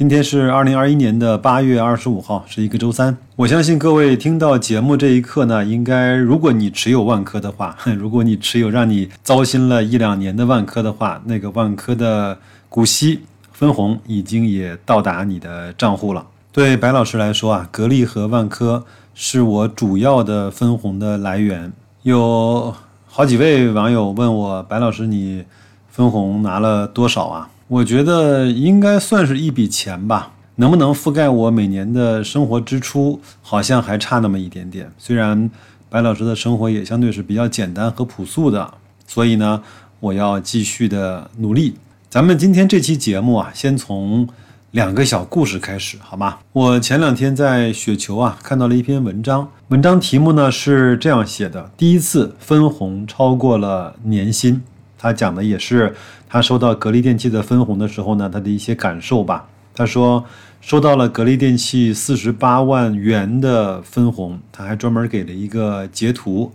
[0.00, 3.14] 今天是二零二一年的八月二十五号，是一个周三。
[3.36, 12.38] 我相信各位听到节目这一刻呢，应该如果你持有万科的话， 如果你持有让你糟心了一两年的万科的话，那个万科的
[12.70, 13.20] 股息
[13.52, 16.26] 分红已经也到达你的账户了。
[16.50, 18.82] 对白老师来说啊，格力和万科
[19.14, 21.70] 是我主要的分红的来源。
[22.04, 22.74] 有
[23.06, 25.44] 好几位网友问我，白老师你
[25.90, 27.50] 分红拿了多少啊？
[27.70, 34.90] 我觉得应该算是一笔钱吧，能不能覆盖我每年的生活支出，好像还差那么一点点。
[34.98, 35.48] 虽然
[35.88, 38.74] 白老师的生活也相对是比较简单和朴素的，
[39.06, 39.62] 所以呢，
[40.00, 41.76] 我要继续的努力。
[42.08, 44.28] 咱们今天这期节目啊，先从
[44.72, 46.38] 两个小故事开始，好吗？
[46.52, 54.60] 我前两天在雪球啊看到了一篇文章，文章题目呢是这样写的：第一次分红超过了年薪。
[55.02, 55.94] 他讲的也是
[56.28, 59.48] 他收到格力电器的分红的时候呢，他的一些感受吧。
[59.72, 60.22] 他说
[60.60, 66.52] 收到了格力电器四十八万元的分红，他还专门给了一个截图。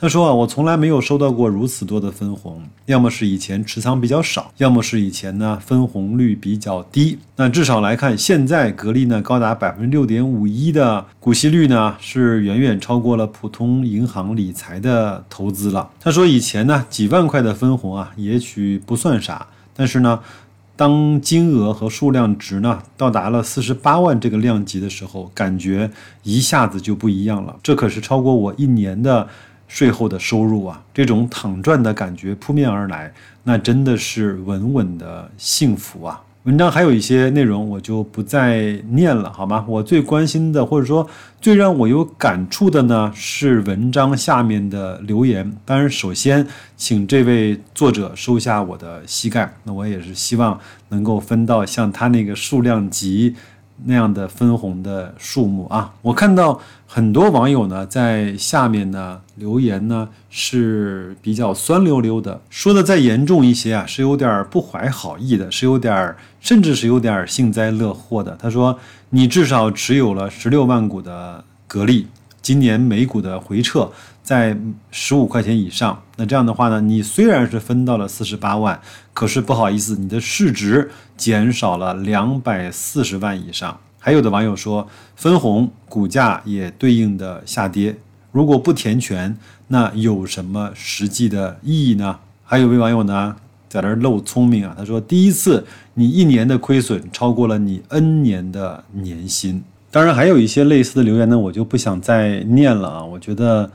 [0.00, 7.18] 他说啊，我从来没有收到过如此多的分红，要么是以前持仓比较少，要么是以前呢分红率比较低。
[7.34, 15.90] 那至少来看，现在格力呢高达百分之六点五一的股息率呢，是远远超过了普通银行理财的投资了。
[15.98, 20.20] 他说以前呢几万块的分红啊，也许不算啥，但是呢，
[20.76, 25.90] 当金额和数量值呢到达了四十八万这个量级的时候，感觉
[26.22, 27.56] 一下子就不一样了。
[27.64, 29.26] 这可是超过我一年的。
[29.68, 33.12] 税后的收入啊，这种躺赚的感觉扑面而来，
[33.44, 36.20] 那真的是稳稳的幸福啊！
[36.44, 39.66] 文章还有一些内容，我就不再念了，好吗？
[39.68, 41.06] 我最关心的，或者说
[41.42, 45.52] 最让我有感触的呢，是文章下面的留言。
[45.66, 53.36] 当然，首先请这位作者收下我的膝盖，那我也是希望能够分到像他那个数量级。
[53.84, 68.36] 那样的分红的数目啊，我看到很多网友呢在下面呢留言呢是比较酸溜溜的，说的再严重一些啊，是有点不怀好意的，是有点甚至是有点幸灾乐祸的。
[68.40, 68.78] 他说
[69.10, 72.08] ：“你至少持有了十六万股的格力。”
[72.48, 73.92] 今年每股的回撤
[74.22, 74.56] 在
[74.90, 78.80] 十五块钱以上，那这样的话呢，你虽然是分到了四十八万，
[79.12, 83.78] 可是不好意思，你的市值减少了两百四十万以上。
[83.98, 87.94] 还有的网友说，分红股价也对应的下跌，
[88.32, 92.18] 如果不填权，那有什么实际的意义呢？
[92.44, 93.36] 还有位网友呢，
[93.68, 99.62] 在那儿露聪明啊，他说，第一次你一年的亏损超过了你 N 年的年薪。
[99.90, 103.02] 当然，还有一些类似的留言呢，我就不想再念了啊。
[103.02, 103.70] 我觉得，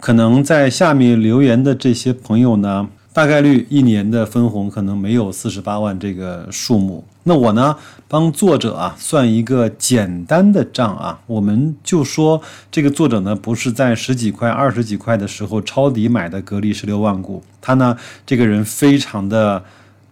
[0.00, 7.04] 可能在下面留言的这些朋友呢，大概率一年的分红可能没有四十八万这个数目。
[7.24, 7.76] 那我呢，
[8.08, 12.40] 帮作者啊算一个简单的账啊，我们就说
[12.70, 19.62] 这个作者呢，不是在十几块、二十几块的时候抄底买的格力十六万股，他呢这个人非常的。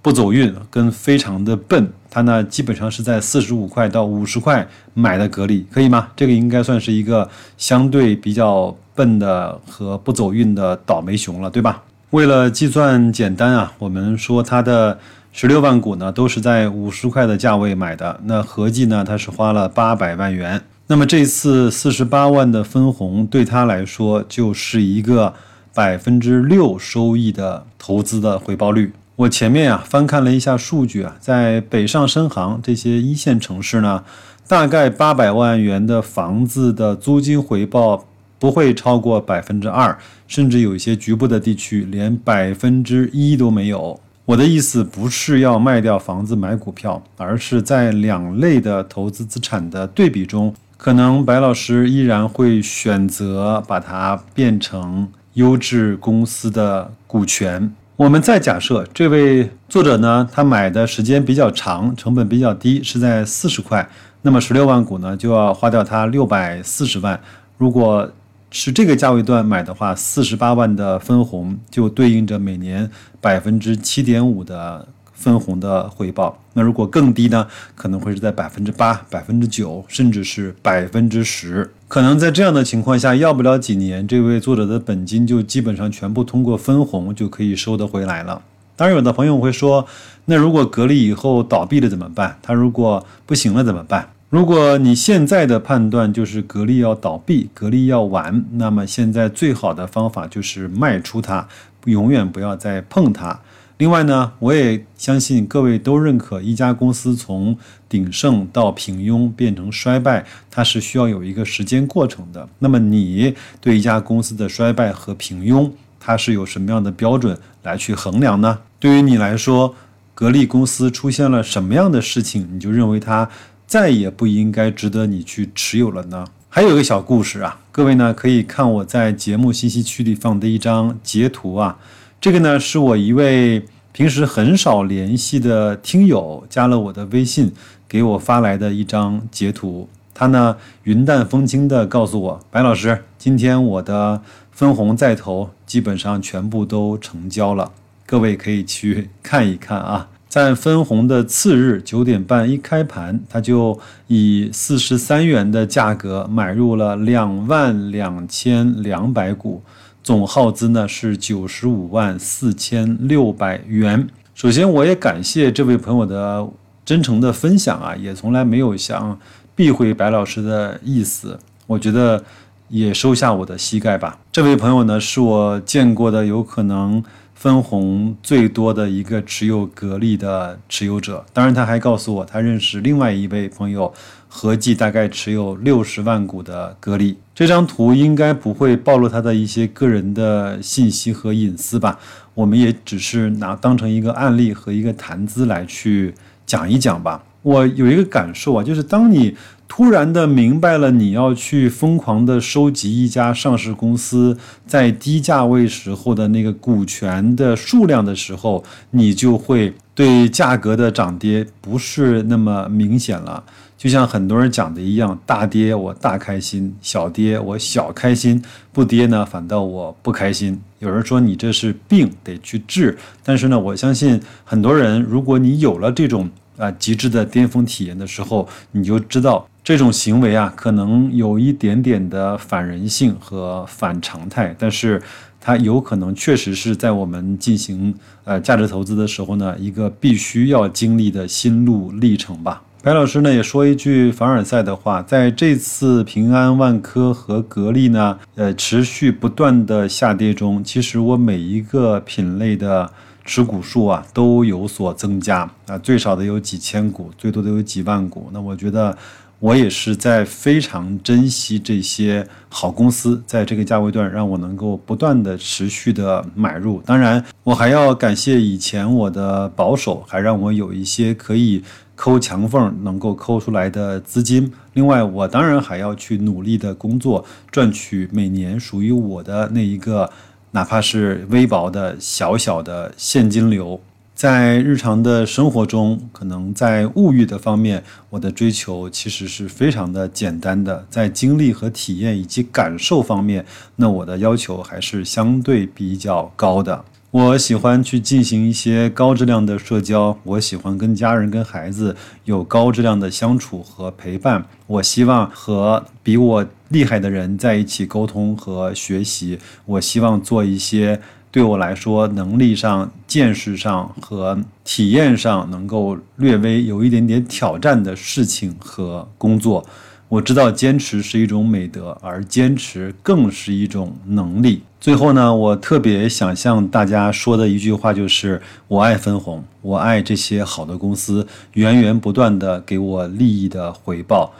[0.07, 6.07] 不走运跟非常的笨，他呢基本上是在四十五块到五十块买的格力，可以吗？
[6.15, 7.29] 这个应该算是一个
[7.59, 11.83] 相对比较笨的和不走运的倒霉熊了，对吧？
[12.11, 14.97] 为了计算简单啊，我们说他的
[15.33, 20.63] 十六万股呢都是在五十块的价位买的，那合计呢他是花了八百万元。
[20.87, 25.35] 那么这次四十八万的分红对他来说就是一个
[25.75, 28.93] 百分之六收益的投资的回报率。
[29.17, 34.05] 我前面啊翻看了一下数据啊，在北上深杭这些一线城市呢，
[34.47, 38.05] 大概八百万元的房子的租金回报
[38.39, 39.97] 不会超过百分之二，
[40.29, 43.99] 甚至有一些局部的地区连百分之一都没有。
[44.27, 57.73] 我的意思不是要卖掉房子买股票，而是在两类的投资资产的对比中，可能白老师依然会选择把它变成优质公司的股权。
[57.97, 63.89] 我们再假设这位作者呢，他买的时间比较长，成本比较低，是在四十块，
[64.21, 67.19] 那么十六万股呢，就要花掉他六百四十万。
[67.57, 68.13] 如果
[68.51, 74.87] 是这个价位段买的话，四十八万的分红就对应着每年百分之七点五的
[75.17, 76.39] 分红的回报。
[76.53, 77.47] 那如果更低呢？
[77.75, 81.69] 可能会是在百分之八、百分之九，甚至是百分之十。
[81.89, 88.43] 可能在这样的情况下，要不了几年，这位作者的本金就基本上全部通过分红就可以收得回来了。
[88.77, 89.87] 当然，有的朋友会说，
[90.27, 92.39] 那如果格力以后倒闭了怎么办？
[92.43, 94.11] 他如果不行了怎么办？
[94.29, 101.47] 如果你现在的判断就是格力要倒闭，格力要完，那么现在最好的方法就是卖出它，
[101.85, 103.39] 永远不要再碰它。
[103.79, 107.57] 另外呢，我也相信各位都认可，一家公司从
[107.89, 112.49] 鼎盛到平庸变成衰败，它是需要有一个时间过程的。
[112.61, 115.71] 那么你对一家公司的衰败和平庸，
[116.01, 118.61] 它是有什么样的标准来去衡量呢？
[118.81, 119.75] 对于你来说，
[120.15, 123.29] 格力公司出现了什么样的事情，你就认为它？
[123.67, 126.25] 再也不应该值得你去持有了呢。
[126.49, 131.77] 还有一个小故事啊，各位呢可以看我在节目信息区里放的一张截图啊。
[132.21, 137.53] 这个呢是我一位平时很少联系的听友加了我的微信，
[137.89, 139.89] 给我发来的一张截图。
[140.13, 147.71] 他呢云淡风轻的告诉我，白老师，今天我的分红在投基本上全部都成交了。
[148.07, 150.09] 各位可以去看一看啊。
[150.29, 153.79] 在分红的次日九点半一开盘，他就
[154.09, 159.63] 以四十三元的价格买入了两万两千两百股，
[160.07, 164.07] 总耗资呢是九十五万四千六百元。
[164.37, 166.49] 首先，我也感谢这位朋友的
[166.85, 169.19] 真诚的分享啊，也从来没有想
[169.57, 171.37] 避讳白老师的意思。
[171.67, 172.23] 我觉得
[172.69, 174.17] 也收下我的膝盖吧。
[174.31, 177.03] 这位朋友呢，是我见过的有可能。
[177.35, 183.93] 分红最多的一个持有格力的持有者，当然他还告诉我，他认识另外一位朋友，
[184.39, 187.17] 合计大概持有六十万股的格力。
[187.35, 191.99] 这张图应该不会暴露他的一些个人的信息和隐私吧？
[192.35, 196.13] 我们也只是拿当成一个案例和一个谈资来去
[196.45, 197.25] 讲一讲吧。
[197.41, 199.35] 我有一个感受啊，就是当你。
[199.69, 213.43] 突然的明白了，你要去疯狂的收集一家上市公司在低价位时候的那个股权的数量的时候，你就会对价格的涨跌不是那么明显了。
[213.77, 218.43] 就像很多人讲的一样，大跌我大开心，小跌我小开心，
[218.73, 220.59] 不跌呢反倒我不开心。
[220.79, 222.97] 有人说你这是病，得去治。
[223.23, 229.47] 但是呢，我相信很多人，如果你有了这种啊极致的巅峰体验的时候，你就知道。
[229.65, 235.03] 这种行为啊，可能有一点点的反人性和反常态，但是
[235.41, 237.93] 它有可能确实是在我们进行
[238.23, 242.63] 呃价值投资的时候呢，一个必须要经历的心路历程吧。
[242.81, 252.89] 白老师呢也说一句凡尔赛的话，在这次平安、万科和格力呢，呃持续不断的下跌中，其实我每一个品类的
[253.27, 258.31] 持股数啊都有所增加啊，最少的有几千股，最多的有几万股。
[258.33, 258.97] 那我觉得。
[259.39, 266.81] 我也是在非常珍惜这些好公司，在这个价位段让我能够不断的持续的买入。
[266.87, 271.63] 当然，我还要感谢以前我的保守，还让我有一些可以
[271.95, 274.51] 抠墙缝能够抠出来的资金。
[274.73, 280.11] 另外，我当然还要去努力的工作，赚取每年属于我的那一个，
[280.53, 283.81] 哪怕是微薄的小小的现金流。
[284.15, 290.87] 在日常的生活中，可能在物欲的方面，我的追求其实是非常的简单的。
[290.89, 293.45] 在经历和体验以及感受方面，
[293.77, 296.83] 那我的要求还是相对比较高的。
[297.17, 301.97] 我喜欢去进行一些高质量的社交，我喜欢跟家人、跟孩子
[302.27, 304.45] 有高质量的相处和陪伴。
[304.67, 309.39] 我希望和比我厉害的人在一起沟通和学习。
[309.65, 311.01] 我希望做一些。
[311.31, 319.67] 对我来说，能力上、见识上和体验上能够略微有一点点挑战的事情和工作，
[320.09, 324.63] 我知道坚持是一种美德，而坚持更是一种能力。
[324.81, 334.33] 最后呢，我特别想向大家说的一句话就是：我爱分红，我爱这些好的公司源源不断的给我利益的回报。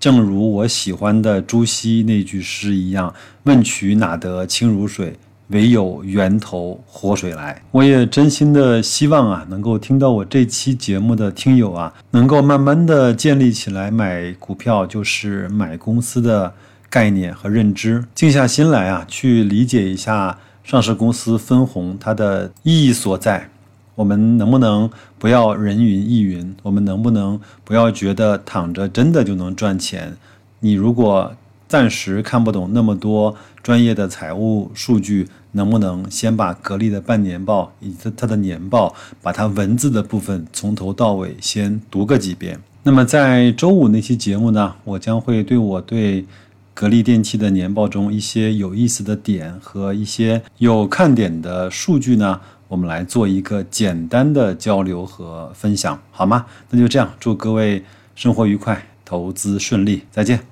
[0.00, 3.14] 正如我喜欢的朱熹那句诗一样
[3.44, 5.16] ：“问渠哪得清如水。”
[5.52, 16.52] 唯有源头活水来，我也真心的希望啊，能够听到我这期节目的听友啊，能够慢慢的建立起来买股票就是买公司的
[16.88, 23.48] 概念和认知，静下心来啊，去理解一下上市公司分红它的意义所在。
[23.94, 26.56] 我们能不能不要人云亦云？
[26.62, 30.16] 我们能不能不要觉得躺着真的就能赚钱？
[30.60, 31.34] 你如果
[31.68, 42.58] 暂时看不懂那么多专业的财务数据，能不能先把格力的半年报以及它的年报，把它文字的部分从头到尾先读个几遍？
[42.82, 46.26] 那么在周五那期节目呢，我将会对我对
[46.74, 56.46] 格力电器的年报中一些有意思的点和一些有看点的数据呢，我们来做一个简单的交流和分享，好吗？
[56.70, 57.84] 那就这样，祝各位
[58.16, 60.42] 生活愉快，投资顺利，再见。